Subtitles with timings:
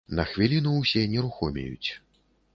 [0.19, 1.89] На хвіліну ўсе нерухомеюць.